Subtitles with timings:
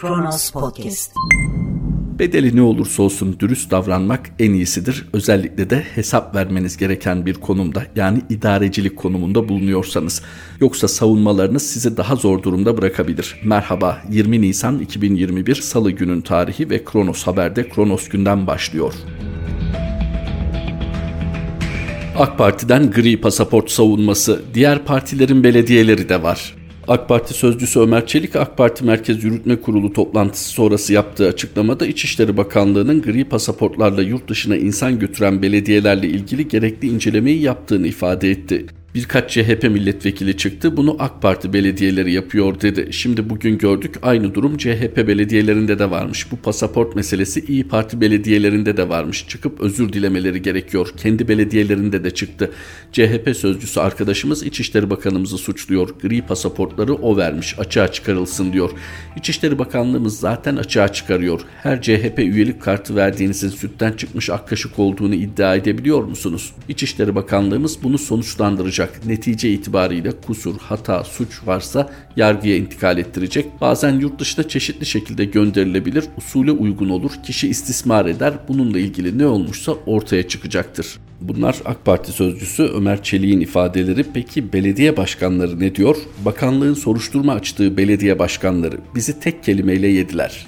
[0.00, 1.12] Kronos Podcast.
[2.18, 5.08] Bedeli ne olursa olsun dürüst davranmak en iyisidir.
[5.12, 10.22] Özellikle de hesap vermeniz gereken bir konumda yani idarecilik konumunda bulunuyorsanız.
[10.60, 13.40] Yoksa savunmalarınız sizi daha zor durumda bırakabilir.
[13.44, 18.94] Merhaba 20 Nisan 2021 Salı günün tarihi ve Kronos Haber'de Kronos günden başlıyor.
[22.18, 26.59] AK Parti'den gri pasaport savunması, diğer partilerin belediyeleri de var.
[26.90, 32.36] AK Parti sözcüsü Ömer Çelik, AK Parti Merkez Yürütme Kurulu toplantısı sonrası yaptığı açıklamada İçişleri
[32.36, 38.66] Bakanlığı'nın gri pasaportlarla yurt dışına insan götüren belediyelerle ilgili gerekli incelemeyi yaptığını ifade etti.
[38.94, 40.76] Birkaç CHP milletvekili çıktı.
[40.76, 42.92] Bunu AK Parti belediyeleri yapıyor dedi.
[42.92, 46.32] Şimdi bugün gördük aynı durum CHP belediyelerinde de varmış.
[46.32, 49.24] Bu pasaport meselesi İyi Parti belediyelerinde de varmış.
[49.28, 50.88] Çıkıp özür dilemeleri gerekiyor.
[50.96, 52.50] Kendi belediyelerinde de çıktı.
[52.92, 55.88] CHP sözcüsü arkadaşımız İçişleri Bakanımızı suçluyor.
[56.02, 57.58] Gri pasaportları o vermiş.
[57.58, 58.70] Açığa çıkarılsın diyor.
[59.16, 61.40] İçişleri Bakanlığımız zaten açığa çıkarıyor.
[61.62, 66.52] Her CHP üyelik kartı verdiğinizin sütten çıkmış ak kaşık olduğunu iddia edebiliyor musunuz?
[66.68, 69.06] İçişleri Bakanlığımız bunu sonuçlandıracak olacak.
[69.06, 73.46] Netice itibariyle kusur, hata, suç varsa yargıya intikal ettirecek.
[73.60, 76.04] Bazen yurt dışına çeşitli şekilde gönderilebilir.
[76.18, 77.10] Usule uygun olur.
[77.24, 78.34] Kişi istismar eder.
[78.48, 80.98] Bununla ilgili ne olmuşsa ortaya çıkacaktır.
[81.20, 84.04] Bunlar AK Parti sözcüsü Ömer Çelik'in ifadeleri.
[84.14, 85.96] Peki belediye başkanları ne diyor?
[86.24, 90.46] Bakanlığın soruşturma açtığı belediye başkanları bizi tek kelimeyle yediler.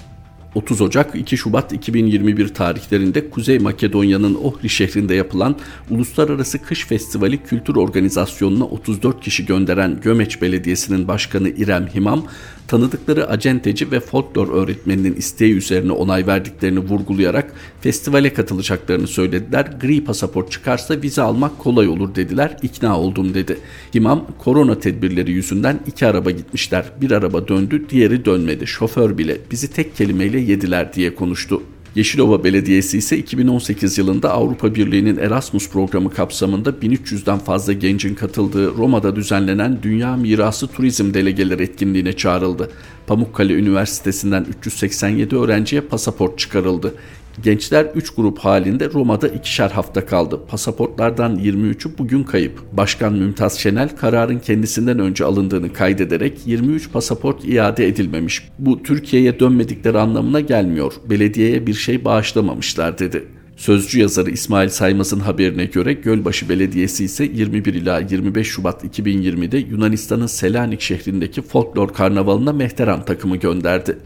[0.55, 5.55] 30 Ocak 2 Şubat 2021 tarihlerinde Kuzey Makedonya'nın Ohri şehrinde yapılan
[5.89, 12.25] Uluslararası Kış Festivali Kültür Organizasyonu'na 34 kişi gönderen Gömeç Belediyesi'nin başkanı İrem Himam,
[12.67, 19.67] tanıdıkları acenteci ve folklor öğretmeninin isteği üzerine onay verdiklerini vurgulayarak festivale katılacaklarını söylediler.
[19.81, 22.57] Gri pasaport çıkarsa vize almak kolay olur dediler.
[22.61, 23.57] İkna oldum dedi.
[23.93, 26.85] İmam korona tedbirleri yüzünden iki araba gitmişler.
[27.01, 28.67] Bir araba döndü, diğeri dönmedi.
[28.67, 31.61] Şoför bile bizi tek kelimeyle yediler diye konuştu.
[31.95, 39.15] Yeşilova Belediyesi ise 2018 yılında Avrupa Birliği'nin Erasmus programı kapsamında 1300'den fazla gencin katıldığı Roma'da
[39.15, 42.71] düzenlenen Dünya Mirası Turizm Delegeleri etkinliğine çağrıldı.
[43.07, 46.93] Pamukkale Üniversitesi'nden 387 öğrenciye pasaport çıkarıldı.
[47.41, 50.39] Gençler 3 grup halinde Roma'da ikişer hafta kaldı.
[50.47, 52.61] Pasaportlardan 23'ü bugün kayıp.
[52.71, 58.49] Başkan Mümtaz Şenel kararın kendisinden önce alındığını kaydederek 23 pasaport iade edilmemiş.
[58.59, 60.93] Bu Türkiye'ye dönmedikleri anlamına gelmiyor.
[61.09, 63.23] Belediyeye bir şey bağışlamamışlar dedi.
[63.57, 70.27] Sözcü yazarı İsmail Saymaz'ın haberine göre Gölbaşı Belediyesi ise 21 ila 25 Şubat 2020'de Yunanistan'ın
[70.27, 73.97] Selanik şehrindeki folklor karnavalına mehteran takımı gönderdi.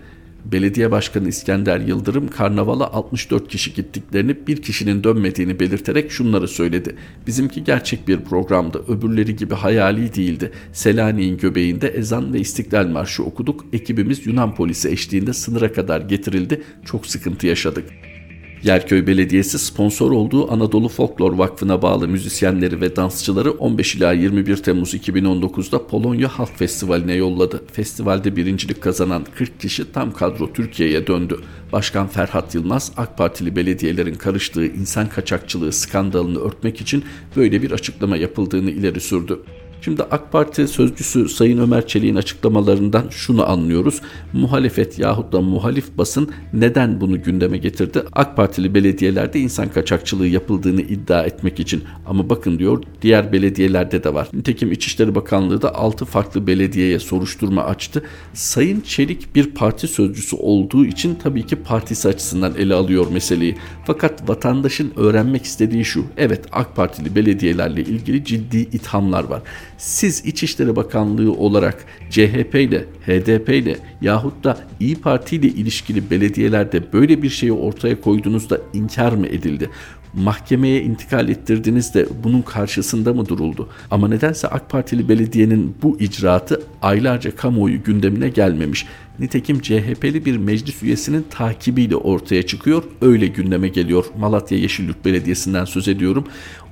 [0.51, 6.95] Belediye Başkanı İskender Yıldırım karnavala 64 kişi gittiklerini bir kişinin dönmediğini belirterek şunları söyledi.
[7.27, 8.83] Bizimki gerçek bir programdı.
[8.87, 10.51] Öbürleri gibi hayali değildi.
[10.73, 13.65] Selanik'in göbeğinde ezan ve istiklal marşı okuduk.
[13.73, 16.63] Ekibimiz Yunan polisi eşliğinde sınıra kadar getirildi.
[16.85, 17.85] Çok sıkıntı yaşadık.
[18.63, 24.94] Yerköy Belediyesi sponsor olduğu Anadolu Folklor Vakfı'na bağlı müzisyenleri ve dansçıları 15 ila 21 Temmuz
[24.94, 27.63] 2019'da Polonya Halk Festivali'ne yolladı.
[27.72, 31.40] Festivalde birincilik kazanan 40 kişi tam kadro Türkiye'ye döndü.
[31.72, 37.03] Başkan Ferhat Yılmaz AK Partili belediyelerin karıştığı insan kaçakçılığı skandalını örtmek için
[37.35, 39.39] böyle bir açıklama yapıldığını ileri sürdü.
[39.81, 44.01] Şimdi AK Parti sözcüsü Sayın Ömer Çelik'in açıklamalarından şunu anlıyoruz.
[44.33, 48.03] Muhalefet yahut da muhalif basın neden bunu gündeme getirdi?
[48.13, 51.83] AK Partili belediyelerde insan kaçakçılığı yapıldığını iddia etmek için.
[52.05, 54.27] Ama bakın diyor diğer belediyelerde de var.
[54.33, 58.03] Nitekim İçişleri Bakanlığı da 6 farklı belediyeye soruşturma açtı.
[58.33, 63.55] Sayın Çelik bir parti sözcüsü olduğu için tabii ki partisi açısından ele alıyor meseleyi.
[63.85, 66.05] Fakat vatandaşın öğrenmek istediği şu.
[66.17, 69.41] Evet AK Partili belediyelerle ilgili ciddi ithamlar var.
[69.77, 76.93] Siz İçişleri Bakanlığı olarak CHP ile, HDP ile yahut da İyi Parti ile ilişkili belediyelerde
[76.93, 79.69] böyle bir şeyi ortaya koyduğunuzda inkar mı edildi?
[80.13, 83.69] mahkemeye intikal ettirdiğinizde bunun karşısında mı duruldu?
[83.91, 88.85] Ama nedense AK Partili belediyenin bu icraatı aylarca kamuoyu gündemine gelmemiş.
[89.19, 92.83] Nitekim CHP'li bir meclis üyesinin takibiyle ortaya çıkıyor.
[93.01, 94.06] Öyle gündeme geliyor.
[94.19, 96.27] Malatya Yeşilyurt Belediyesi'nden söz ediyorum.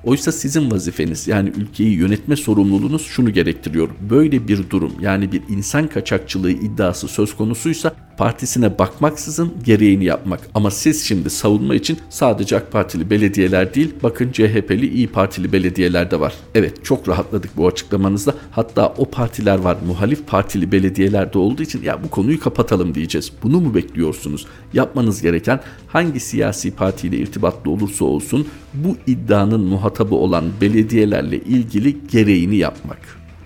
[0.06, 3.88] Oysa sizin vazifeniz yani ülkeyi yönetme sorumluluğunuz şunu gerektiriyor.
[4.10, 10.40] Böyle bir durum yani bir insan kaçakçılığı iddiası söz konusuysa partisine bakmaksızın gereğini yapmak.
[10.54, 16.10] Ama siz şimdi savunma için sadece AK Partili belediyeler değil bakın CHP'li İyi Partili belediyeler
[16.10, 16.34] de var.
[16.54, 18.34] Evet çok rahatladık bu açıklamanızda.
[18.50, 23.32] Hatta o partiler var muhalif partili belediyeler de olduğu için ya bu konuyu kapatalım diyeceğiz.
[23.42, 24.46] Bunu mu bekliyorsunuz?
[24.72, 31.96] Yapmanız gereken hangi siyasi partiyle irtibatlı olursa olsun bu iddianın muhatabı muhatabı olan belediyelerle ilgili
[32.12, 32.98] gereğini yapmak.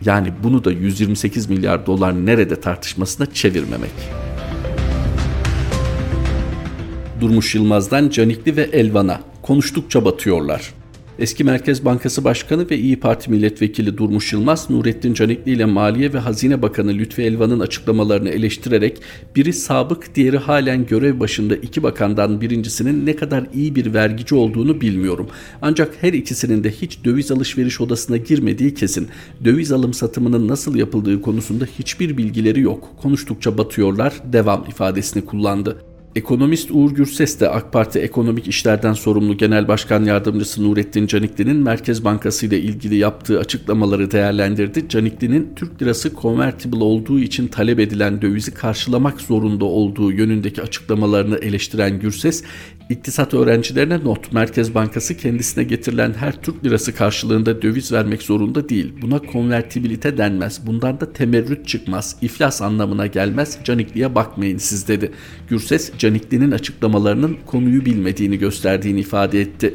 [0.05, 3.91] Yani bunu da 128 milyar dolar nerede tartışmasına çevirmemek.
[7.21, 10.75] Durmuş Yılmaz'dan Canikli ve Elvan'a konuştukça batıyorlar.
[11.21, 16.19] Eski Merkez Bankası Başkanı ve İyi Parti Milletvekili Durmuş Yılmaz, Nurettin Canikli ile Maliye ve
[16.19, 19.01] Hazine Bakanı Lütfi Elvan'ın açıklamalarını eleştirerek
[19.37, 24.81] biri sabık, diğeri halen görev başında iki bakandan birincisinin ne kadar iyi bir vergici olduğunu
[24.81, 25.29] bilmiyorum.
[25.63, 29.09] Ancak her ikisinin de hiç döviz alışveriş odasına girmediği kesin.
[29.45, 32.89] Döviz alım satımının nasıl yapıldığı konusunda hiçbir bilgileri yok.
[33.03, 35.90] Konuştukça batıyorlar, devam ifadesini kullandı.
[36.17, 42.05] Ekonomist Uğur Gürses de AK Parti Ekonomik İşlerden Sorumlu Genel Başkan Yardımcısı Nurettin Canikli'nin Merkez
[42.05, 44.89] Bankası ile ilgili yaptığı açıklamaları değerlendirdi.
[44.89, 52.01] Canikli'nin Türk lirası convertible olduğu için talep edilen dövizi karşılamak zorunda olduğu yönündeki açıklamalarını eleştiren
[52.01, 52.45] Gürses,
[52.91, 54.33] İktisat öğrencilerine not.
[54.33, 58.93] Merkez Bankası kendisine getirilen her Türk lirası karşılığında döviz vermek zorunda değil.
[59.03, 60.67] Buna konvertibilite denmez.
[60.67, 62.17] Bundan da temerrüt çıkmaz.
[62.23, 63.59] İflas anlamına gelmez.
[63.65, 65.13] Canikli'ye bakmayın siz dedi.
[65.49, 69.75] Gürses, Canikli'nin açıklamalarının konuyu bilmediğini gösterdiğini ifade etti.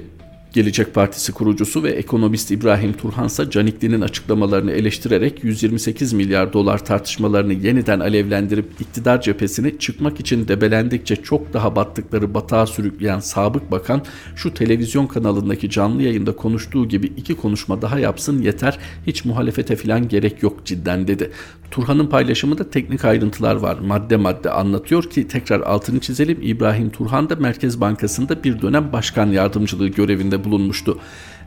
[0.55, 7.99] Gelecek Partisi kurucusu ve ekonomist İbrahim Turhansa Canikli'nin açıklamalarını eleştirerek 128 milyar dolar tartışmalarını yeniden
[7.99, 14.01] alevlendirip iktidar cephesini çıkmak için debelendikçe çok daha battıkları batağa sürükleyen sabık bakan
[14.35, 20.07] şu televizyon kanalındaki canlı yayında konuştuğu gibi iki konuşma daha yapsın yeter hiç muhalefete filan
[20.07, 21.31] gerek yok cidden dedi.
[21.71, 23.77] Turhan'ın paylaşımında teknik ayrıntılar var.
[23.79, 26.39] Madde madde anlatıyor ki tekrar altını çizelim.
[26.41, 30.97] İbrahim Turhan da Merkez Bankası'nda bir dönem başkan yardımcılığı görevinde bulunmuştu.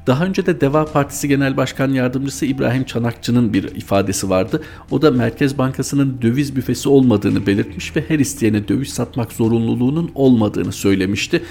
[0.09, 4.63] Daha önce de Deva Partisi Genel Başkan Yardımcısı İbrahim Çanakçı'nın bir ifadesi vardı.
[4.91, 10.73] O da Merkez Bankası'nın döviz büfesi olmadığını belirtmiş ve her isteyene döviz satmak zorunluluğunun olmadığını
[10.73, 11.43] söylemişti.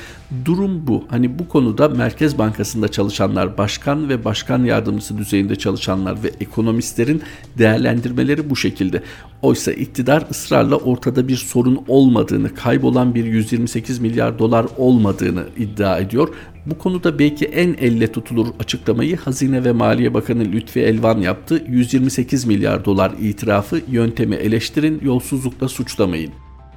[0.45, 1.05] Durum bu.
[1.09, 7.21] Hani bu konuda Merkez Bankası'nda çalışanlar, başkan ve başkan yardımcısı düzeyinde çalışanlar ve ekonomistlerin
[7.57, 9.03] değerlendirmeleri bu şekilde.
[9.41, 16.29] Oysa iktidar ısrarla ortada bir sorun olmadığını, kaybolan bir 128 milyar dolar olmadığını iddia ediyor.
[16.69, 21.63] Bu konuda belki en elle tutulur açıklamayı Hazine ve Maliye Bakanı Lütfi Elvan yaptı.
[21.67, 26.31] 128 milyar dolar itirafı yöntemi eleştirin, yolsuzlukla suçlamayın.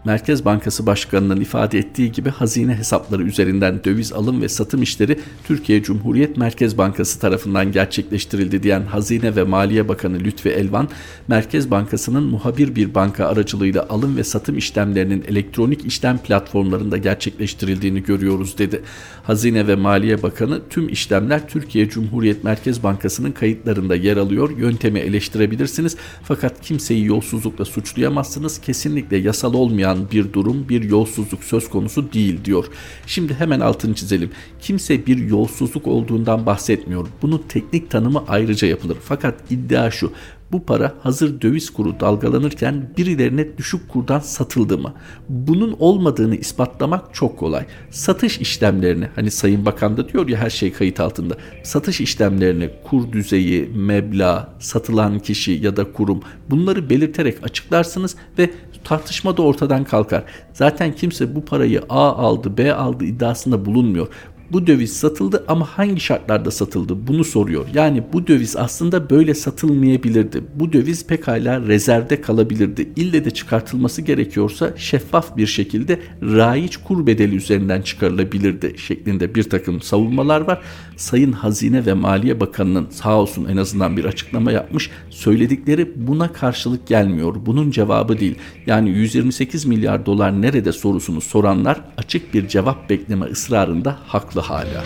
[0.05, 5.83] Merkez Bankası Başkanı'nın ifade ettiği gibi hazine hesapları üzerinden döviz alım ve satım işleri Türkiye
[5.83, 10.89] Cumhuriyet Merkez Bankası tarafından gerçekleştirildi diyen Hazine ve Maliye Bakanı Lütfi Elvan,
[11.29, 18.59] Merkez Bankası'nın muhabir bir banka aracılığıyla alım ve satım işlemlerinin elektronik işlem platformlarında gerçekleştirildiğini görüyoruz
[18.59, 18.83] dedi.
[19.23, 24.59] Hazine ve Maliye Bakanı tüm işlemler Türkiye Cumhuriyet Merkez Bankası'nın kayıtlarında yer alıyor.
[24.59, 28.61] Yöntemi eleştirebilirsiniz fakat kimseyi yolsuzlukla suçlayamazsınız.
[28.61, 32.67] Kesinlikle yasal olmayan olmayan bir durum, bir yolsuzluk söz konusu değil diyor.
[33.07, 34.31] Şimdi hemen altını çizelim.
[34.61, 37.07] Kimse bir yolsuzluk olduğundan bahsetmiyor.
[37.23, 38.97] Bunun teknik tanımı ayrıca yapılır.
[39.03, 40.13] Fakat iddia şu.
[40.53, 44.95] Bu para hazır döviz kuru dalgalanırken birilerine düşük kurdan satıldı mı?
[45.29, 47.67] Bunun olmadığını ispatlamak çok kolay.
[47.91, 51.37] Satış işlemlerini hani Sayın Bakan da diyor ya her şey kayıt altında.
[51.63, 58.51] Satış işlemlerini kur düzeyi, meblağ, satılan kişi ya da kurum bunları belirterek açıklarsınız ve
[58.85, 60.25] tartışma da ortadan kalkar.
[60.53, 64.09] Zaten kimse bu parayı A aldı, B aldı iddiasında bulunmuyor
[64.53, 67.67] bu döviz satıldı ama hangi şartlarda satıldı bunu soruyor.
[67.75, 70.45] Yani bu döviz aslında böyle satılmayabilirdi.
[70.55, 72.89] Bu döviz pekala rezervde kalabilirdi.
[72.97, 79.83] İlle de çıkartılması gerekiyorsa şeffaf bir şekilde raiç kur bedeli üzerinden çıkarılabilirdi şeklinde bir takım
[79.83, 80.61] savunmalar var.
[80.97, 84.91] Sayın Hazine ve Maliye Bakanı'nın sağ olsun en azından bir açıklama yapmış.
[85.11, 87.35] Söyledikleri buna karşılık gelmiyor.
[87.47, 88.35] Bunun cevabı değil.
[88.67, 93.99] Yani 128 milyar dolar nerede sorusunu soranlar açık bir cevap bekleme ısrarında
[94.41, 94.85] haklı hala.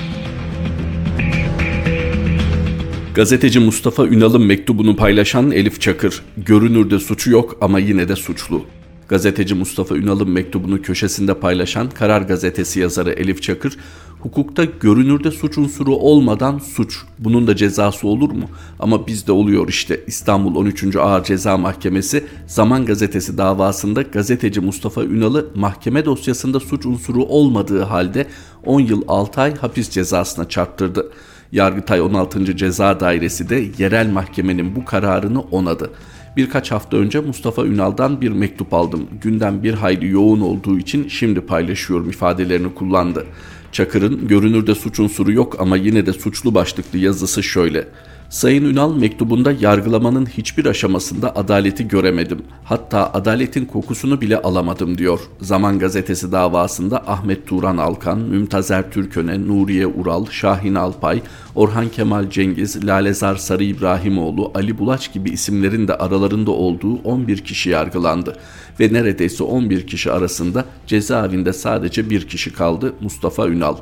[3.15, 8.67] Gazeteci Mustafa Ünal'ın mektubunu paylaşan Elif Çakır, görünürde suçu yok ama yine de suçlu.
[9.09, 13.77] Gazeteci Mustafa Ünal'ın mektubunu köşesinde paylaşan Karar Gazetesi yazarı Elif Çakır,
[14.21, 18.45] hukukta görünürde suç unsuru olmadan suç, bunun da cezası olur mu?
[18.79, 20.97] Ama bizde oluyor işte İstanbul 13.
[20.97, 28.27] Ağır Ceza Mahkemesi Zaman Gazetesi davasında gazeteci Mustafa Ünal'ı mahkeme dosyasında suç unsuru olmadığı halde
[28.65, 31.11] 10 yıl 6 ay hapis cezasına çarptırdı.
[31.53, 32.57] Yargıtay 16.
[32.57, 35.91] Ceza Dairesi de yerel mahkemenin bu kararını onadı.
[36.37, 39.09] Birkaç hafta önce Mustafa Ünal'dan bir mektup aldım.
[39.23, 43.27] Gündem bir hayli yoğun olduğu için şimdi paylaşıyorum ifadelerini kullandı.
[43.73, 47.89] Çakır'ın görünürde suç unsuru yok ama yine de suçlu başlıklı yazısı şöyle.
[48.35, 52.43] Sayın Ünal mektubunda yargılamanın hiçbir aşamasında adaleti göremedim.
[52.65, 55.21] Hatta adaletin kokusunu bile alamadım diyor.
[55.41, 61.23] Zaman Gazetesi davasında Ahmet Turan Alkan, Mümtazer Türköne, Nuriye Ural, Şahin Alpay,
[61.55, 67.71] Orhan Kemal Cengiz, Lalezar Sarı İbrahimoğlu, Ali Bulaç gibi isimlerin de aralarında olduğu 11 kişi
[67.71, 68.37] yargılandı.
[68.81, 73.77] Ve neredeyse 11 kişi arasında cezaevinde sadece bir kişi kaldı Mustafa Ünal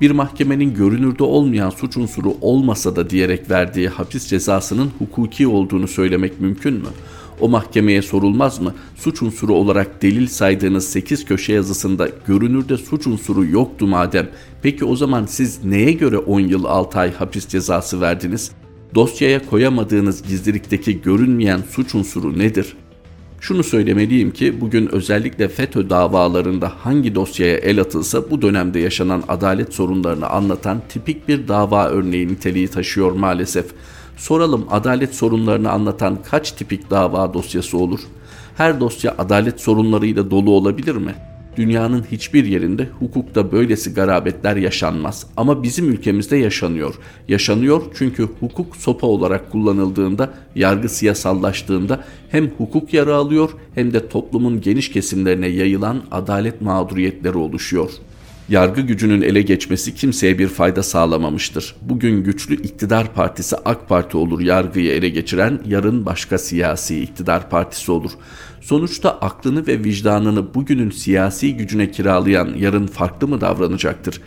[0.00, 6.40] bir mahkemenin görünürde olmayan suç unsuru olmasa da diyerek verdiği hapis cezasının hukuki olduğunu söylemek
[6.40, 6.88] mümkün mü?
[7.40, 8.74] O mahkemeye sorulmaz mı?
[8.96, 14.28] Suç unsuru olarak delil saydığınız 8 köşe yazısında görünürde suç unsuru yoktu madem.
[14.62, 18.50] Peki o zaman siz neye göre 10 yıl 6 ay hapis cezası verdiniz?
[18.94, 22.76] Dosyaya koyamadığınız gizlilikteki görünmeyen suç unsuru nedir?
[23.46, 29.74] Şunu söylemeliyim ki bugün özellikle FETÖ davalarında hangi dosyaya el atılsa bu dönemde yaşanan adalet
[29.74, 33.66] sorunlarını anlatan tipik bir dava örneği niteliği taşıyor maalesef.
[34.16, 38.00] Soralım adalet sorunlarını anlatan kaç tipik dava dosyası olur?
[38.56, 41.14] Her dosya adalet sorunlarıyla dolu olabilir mi?
[41.56, 45.26] Dünyanın hiçbir yerinde hukukta böylesi garabetler yaşanmaz.
[45.36, 46.94] Ama bizim ülkemizde yaşanıyor.
[47.28, 54.60] Yaşanıyor çünkü hukuk sopa olarak kullanıldığında, yargı siyasallaştığında hem hukuk yara alıyor hem de toplumun
[54.60, 57.90] geniş kesimlerine yayılan adalet mağduriyetleri oluşuyor.
[58.48, 61.76] Yargı gücünün ele geçmesi kimseye bir fayda sağlamamıştır.
[61.82, 67.92] Bugün güçlü iktidar partisi AK Parti olur yargıyı ele geçiren, yarın başka siyasi iktidar partisi
[67.92, 68.10] olur.
[68.60, 74.20] Sonuçta aklını ve vicdanını bugünün siyasi gücüne kiralayan yarın farklı mı davranacaktır?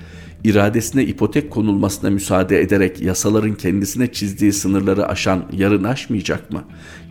[0.43, 6.63] İradesine ipotek konulmasına müsaade ederek yasaların kendisine çizdiği sınırları aşan yarın aşmayacak mı?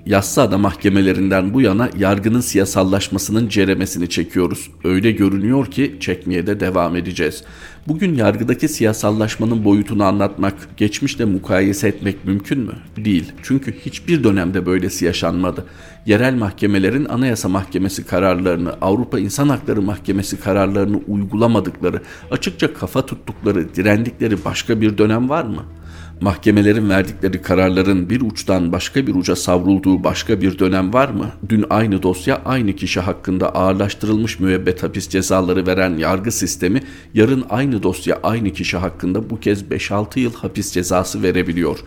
[0.07, 4.71] Yassıada mahkemelerinden bu yana yargının siyasallaşmasının ceremesini çekiyoruz.
[4.85, 7.45] Öyle görünüyor ki çekmeye de devam edeceğiz.
[7.89, 12.73] Bugün yargıdaki siyasallaşmanın boyutunu anlatmak, geçmişle mukayese etmek mümkün mü?
[12.97, 13.33] Değil.
[13.43, 15.65] Çünkü hiçbir dönemde böylesi yaşanmadı.
[16.07, 24.45] Yerel mahkemelerin Anayasa Mahkemesi kararlarını, Avrupa İnsan Hakları Mahkemesi kararlarını uygulamadıkları, açıkça kafa tuttukları, direndikleri
[24.45, 25.86] başka bir dönem var mı?''
[26.21, 31.31] Mahkemelerin verdikleri kararların bir uçtan başka bir uca savrulduğu başka bir dönem var mı?
[31.49, 36.83] Dün aynı dosya aynı kişi hakkında ağırlaştırılmış müebbet hapis cezaları veren yargı sistemi
[37.15, 41.79] yarın aynı dosya aynı kişi hakkında bu kez 5-6 yıl hapis cezası verebiliyor.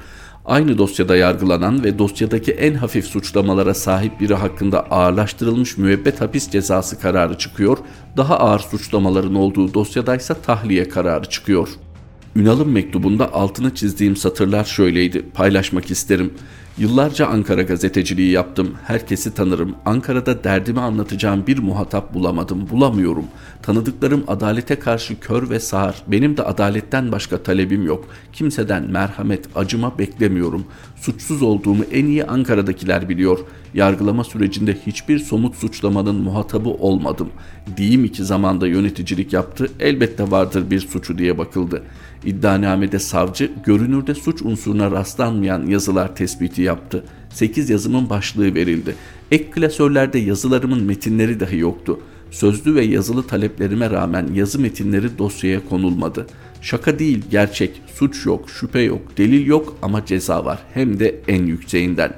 [0.45, 6.99] Aynı dosyada yargılanan ve dosyadaki en hafif suçlamalara sahip biri hakkında ağırlaştırılmış müebbet hapis cezası
[6.99, 7.77] kararı çıkıyor,
[8.17, 11.88] daha ağır suçlamaların olduğu dosyadaysa tahliye kararı çıkıyor.''
[12.35, 15.25] Ünal'ın mektubunda altına çizdiğim satırlar şöyleydi.
[15.33, 16.33] Paylaşmak isterim.
[16.77, 18.71] Yıllarca Ankara gazeteciliği yaptım.
[18.83, 19.75] Herkesi tanırım.
[19.85, 22.69] Ankara'da derdimi anlatacağım bir muhatap bulamadım.
[22.69, 23.25] Bulamıyorum.
[23.61, 25.95] Tanıdıklarım adalete karşı kör ve sağır.
[26.07, 28.07] Benim de adaletten başka talebim yok.
[28.33, 30.65] Kimseden merhamet, acıma beklemiyorum.
[30.95, 33.39] Suçsuz olduğumu en iyi Ankara'dakiler biliyor.
[33.73, 37.29] Yargılama sürecinde hiçbir somut suçlamanın muhatabı olmadım.
[37.77, 39.71] Diyeyim iki zamanda yöneticilik yaptı.
[39.79, 41.83] Elbette vardır bir suçu diye bakıldı.
[42.25, 47.03] İddianamede savcı görünürde suç unsuruna rastlanmayan yazılar tespiti yaptı.
[47.29, 48.95] 8 yazımın başlığı verildi.
[49.31, 51.99] Ek klasörlerde yazılarımın metinleri dahi yoktu.
[52.31, 56.27] Sözlü ve yazılı taleplerime rağmen yazı metinleri dosyaya konulmadı.
[56.61, 61.45] Şaka değil gerçek, suç yok, şüphe yok, delil yok ama ceza var hem de en
[61.45, 62.13] yükseğinden.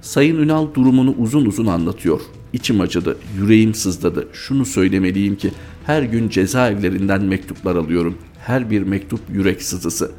[0.00, 2.20] Sayın Ünal durumunu uzun uzun anlatıyor.
[2.52, 4.28] İçim acıdı, yüreğim sızladı.
[4.32, 5.50] Şunu söylemeliyim ki
[5.86, 10.12] her gün cezaevlerinden mektuplar alıyorum her bir mektup yürek sızısı.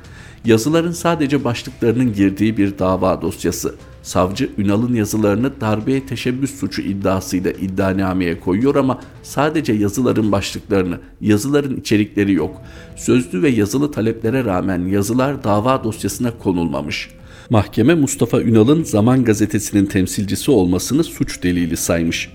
[0.46, 3.76] Yazıların sadece başlıklarının girdiği bir dava dosyası.
[4.04, 12.34] Savcı Ünal'ın yazılarını darbeye teşebbüs suçu iddiasıyla iddianameye koyuyor ama sadece yazıların başlıklarını, yazıların içerikleri
[12.34, 12.62] yok.
[12.96, 17.10] Sözlü ve yazılı taleplere rağmen yazılar dava dosyasına konulmamış.
[17.50, 22.30] Mahkeme Mustafa Ünal'ın Zaman Gazetesi'nin temsilcisi olmasını suç delili saymış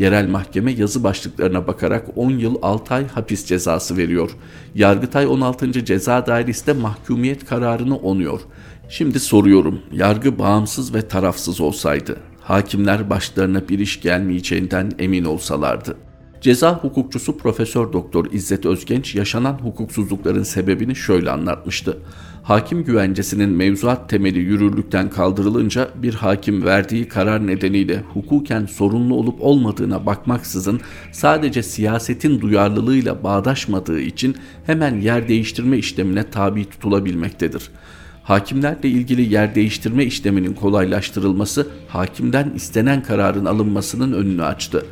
[0.00, 4.30] yerel mahkeme yazı başlıklarına bakarak 10 yıl 6 ay hapis cezası veriyor.
[4.74, 5.84] Yargıtay 16.
[5.84, 8.40] Ceza Dairesi de mahkumiyet kararını onuyor.
[8.88, 15.96] Şimdi soruyorum, yargı bağımsız ve tarafsız olsaydı, hakimler başlarına bir iş gelmeyeceğinden emin olsalardı.
[16.40, 21.98] Ceza hukukçusu Profesör Doktor İzzet Özgenç yaşanan hukuksuzlukların sebebini şöyle anlatmıştı.
[22.42, 30.06] Hakim güvencesinin mevzuat temeli yürürlükten kaldırılınca bir hakim verdiği karar nedeniyle hukuken sorunlu olup olmadığına
[30.06, 30.80] bakmaksızın
[31.12, 37.70] sadece siyasetin duyarlılığıyla bağdaşmadığı için hemen yer değiştirme işlemine tabi tutulabilmektedir.
[38.22, 44.86] Hakimlerle ilgili yer değiştirme işleminin kolaylaştırılması hakimden istenen kararın alınmasının önünü açtı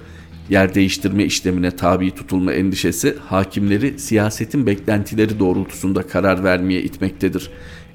[0.51, 7.51] yer değiştirme işlemine tabi tutulma endişesi hakimleri siyasetin beklentileri doğrultusunda karar vermeye itmektedir.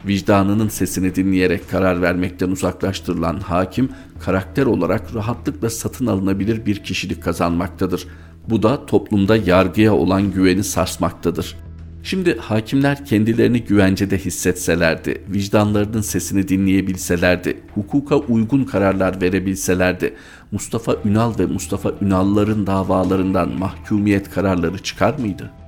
[0.08, 8.08] Vicdanının sesini dinleyerek karar vermekten uzaklaştırılan hakim, karakter olarak rahatlıkla satın alınabilir bir kişilik kazanmaktadır.
[8.50, 11.56] Bu da toplumda yargıya olan güveni sarsmaktadır.
[12.04, 20.14] Şimdi hakimler kendilerini güvencede hissetselerdi, vicdanlarının sesini dinleyebilselerdi, hukuka uygun kararlar verebilselerdi,
[20.52, 25.63] Mustafa Ünal ve Mustafa Ünalların davalarından mahkumiyet kararları çıkar mıydı?''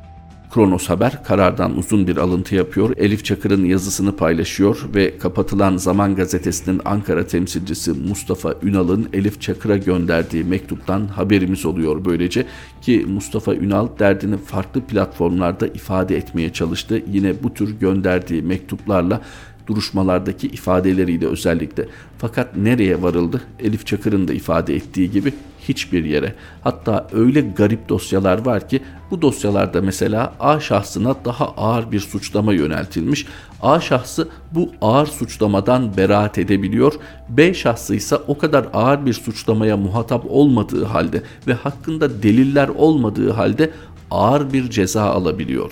[0.56, 2.98] Kronos Haber karardan uzun bir alıntı yapıyor.
[2.98, 10.44] Elif Çakır'ın yazısını paylaşıyor ve kapatılan Zaman Gazetesi'nin Ankara temsilcisi Mustafa Ünal'ın Elif Çakır'a gönderdiği
[10.44, 12.46] mektuptan haberimiz oluyor böylece
[12.82, 17.02] ki Mustafa Ünal derdini farklı platformlarda ifade etmeye çalıştı.
[17.12, 19.22] Yine bu tür gönderdiği mektuplarla
[19.68, 21.88] duruşmalardaki ifadeleriyle özellikle.
[22.18, 23.42] Fakat nereye varıldı?
[23.60, 25.34] Elif Çakır'ın da ifade ettiği gibi
[25.70, 26.36] hiçbir yere.
[26.64, 28.82] Hatta öyle garip dosyalar var ki
[29.12, 33.26] bu dosyalarda mesela A şahsına daha ağır bir suçlama yöneltilmiş.
[33.62, 36.94] A şahsı bu ağır suçlamadan beraat edebiliyor.
[37.30, 43.32] B şahsı ise o kadar ağır bir suçlamaya muhatap olmadığı halde ve hakkında deliller olmadığı
[43.32, 43.72] halde
[44.12, 45.72] ağır bir ceza alabiliyor.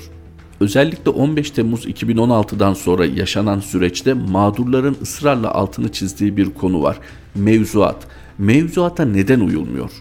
[0.60, 6.98] Özellikle 15 Temmuz 2016'dan sonra yaşanan süreçte mağdurların ısrarla altını çizdiği bir konu var.
[7.36, 8.08] Mevzuat.
[8.38, 9.92] Mevzuata neden uyulmuyor?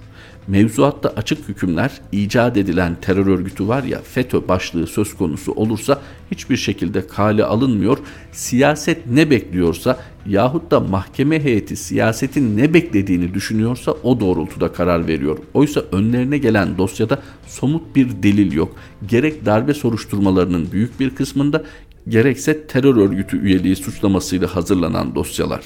[0.46, 6.56] Mevzuatta açık hükümler icat edilen terör örgütü var ya FETÖ başlığı söz konusu olursa hiçbir
[6.56, 7.98] şekilde kale alınmıyor.
[8.32, 15.38] Siyaset ne bekliyorsa yahut da mahkeme heyeti siyasetin ne beklediğini düşünüyorsa o doğrultuda karar veriyor.
[15.54, 18.76] Oysa önlerine gelen dosyada somut bir delil yok.
[19.06, 21.64] Gerek darbe soruşturmalarının büyük bir kısmında
[22.08, 25.62] gerekse terör örgütü üyeliği suçlamasıyla hazırlanan dosyalar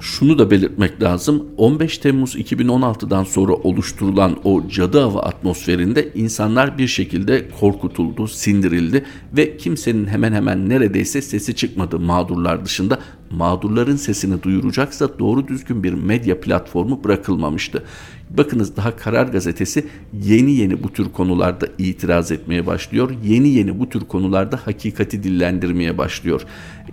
[0.00, 1.46] şunu da belirtmek lazım.
[1.56, 9.04] 15 Temmuz 2016'dan sonra oluşturulan o cadı avı atmosferinde insanlar bir şekilde korkutuldu, sindirildi
[9.36, 12.98] ve kimsenin hemen hemen neredeyse sesi çıkmadı mağdurlar dışında.
[13.30, 17.84] Mağdurların sesini duyuracaksa doğru düzgün bir medya platformu bırakılmamıştı.
[18.30, 19.86] Bakınız daha Karar Gazetesi
[20.24, 23.10] yeni yeni bu tür konularda itiraz etmeye başlıyor.
[23.24, 26.42] Yeni yeni bu tür konularda hakikati dillendirmeye başlıyor.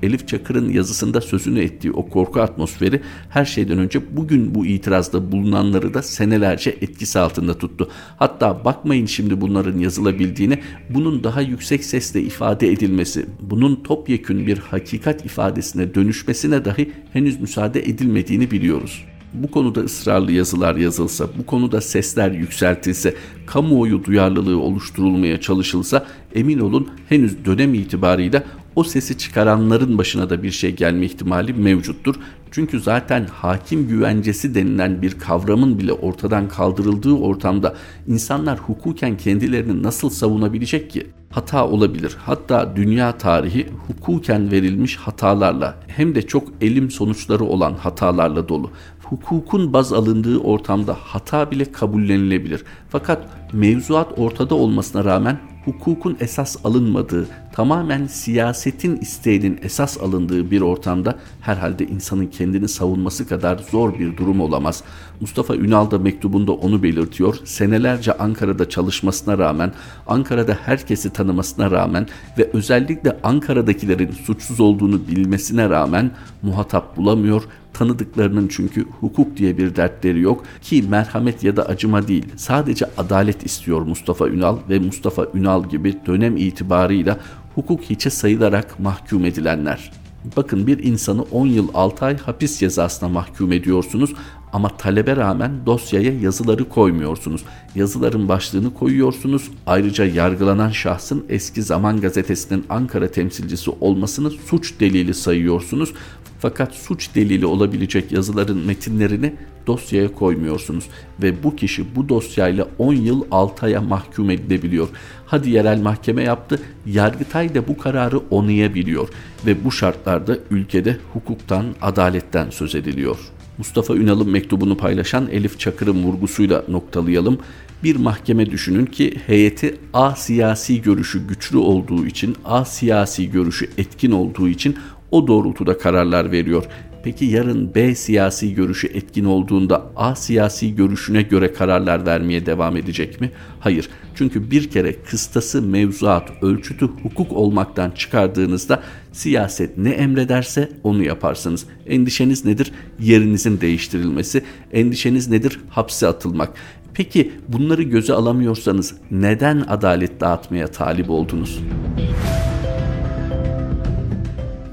[0.04, 5.94] Elif Çakır'ın yazısında sözünü ettiği o korku atmosferi her şeyden önce bugün bu itirazda bulunanları
[5.94, 7.90] da senelerce etkisi altında tuttu.
[8.18, 15.26] Hatta bakmayın şimdi bunların yazılabildiğine bunun daha yüksek sesle ifade edilmesi, bunun topyekün bir hakikat
[15.26, 22.32] ifadesine dönüşmesine dahi henüz müsaade edilmediğini biliyoruz bu konuda ısrarlı yazılar yazılsa, bu konuda sesler
[22.32, 28.44] yükseltilse, kamuoyu duyarlılığı oluşturulmaya çalışılsa emin olun henüz dönem itibarıyla
[28.76, 32.16] o sesi çıkaranların başına da bir şey gelme ihtimali mevcuttur.
[32.52, 37.76] Çünkü zaten hakim güvencesi denilen bir kavramın bile ortadan kaldırıldığı ortamda
[38.08, 41.08] insanlar hukuken kendilerini nasıl savunabilecek ki?
[41.32, 42.18] Hata olabilir.
[42.20, 48.72] Hatta dünya tarihi hukuken verilmiş hatalarla hem de çok elim sonuçları olan hatalarla dolu
[49.10, 52.64] hukukun baz alındığı ortamda hata bile kabullenilebilir.
[52.90, 61.16] Fakat mevzuat ortada olmasına rağmen hukukun esas alınmadığı, tamamen siyasetin isteğinin esas alındığı bir ortamda
[61.42, 64.84] herhalde insanın kendini savunması kadar zor bir durum olamaz.
[65.22, 67.36] Mustafa Ünal da mektubunda onu belirtiyor.
[67.44, 69.72] Senelerce Ankara'da çalışmasına rağmen,
[70.08, 78.86] Ankara'da herkesi tanımasına rağmen ve özellikle Ankara'dakilerin suçsuz olduğunu bilmesine rağmen muhatap bulamıyor tanıdıklarının çünkü
[79.00, 84.28] hukuk diye bir dertleri yok ki merhamet ya da acıma değil sadece adalet istiyor Mustafa
[84.28, 87.18] Ünal ve Mustafa Ünal gibi dönem itibarıyla
[87.56, 89.92] hukuk hiçe sayılarak mahkum edilenler.
[90.38, 94.14] Bakın bir insanı 10 yıl 6 ay hapis cezasına mahkum ediyorsunuz
[94.56, 97.44] ama talebe rağmen dosyaya yazıları koymuyorsunuz.
[97.76, 99.52] Yazıların başlığını koyuyorsunuz.
[99.66, 105.94] Ayrıca yargılanan şahsın eski Zaman Gazetesi'nin Ankara temsilcisi olmasını suç delili sayıyorsunuz.
[106.40, 109.34] Fakat suç delili olabilecek yazıların metinlerini
[109.68, 110.86] dosyaya koymuyorsunuz
[111.22, 114.88] ve bu kişi bu dosyayla 10 yıl 6 aya mahkum edilebiliyor.
[115.26, 119.10] Hadi yerel mahkeme yaptı, Yargıtay da bu kararı onayabiliyor
[119.46, 123.18] ve bu şartlarda ülkede hukuktan, adaletten söz ediliyor.
[123.58, 127.38] Mustafa Ünal'ın mektubunu paylaşan Elif Çakır'ın vurgusuyla noktalayalım.
[127.84, 134.12] Bir mahkeme düşünün ki heyeti A siyasi görüşü güçlü olduğu için, A siyasi görüşü etkin
[134.12, 134.78] olduğu için
[135.12, 136.64] o doğrultuda kararlar veriyor.
[137.06, 143.22] Peki yarın B siyasi görüşü etkin olduğunda A siyasi görüşüne göre kararlar vermeye devam edecek
[143.22, 143.32] mi?
[143.60, 143.90] Hayır.
[144.16, 151.66] Çünkü bir kere kıstası mevzuat, ölçütü hukuk olmaktan çıkardığınızda siyaset ne emrederse onu yaparsınız.
[151.88, 152.72] Endişeniz nedir?
[153.00, 154.44] Yerinizin değiştirilmesi.
[154.72, 155.60] Endişeniz nedir?
[155.70, 156.54] Hapse atılmak.
[156.94, 161.60] Peki bunları göze alamıyorsanız neden adalet dağıtmaya talip oldunuz?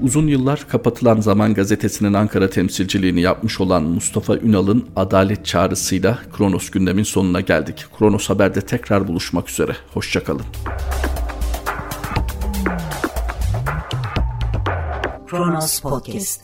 [0.03, 7.03] Uzun yıllar kapatılan Zaman Gazetesi'nin Ankara temsilciliğini yapmış olan Mustafa Ünal'ın adalet çağrısıyla Kronos gündemin
[7.03, 7.85] sonuna geldik.
[7.97, 9.75] Kronos Haber'de tekrar buluşmak üzere.
[9.93, 10.45] Hoşçakalın.
[15.27, 16.41] Kronos Podcast